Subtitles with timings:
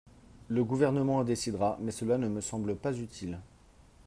[0.47, 3.37] Le Gouvernement en décidera, mais cela ne me semble pas utile.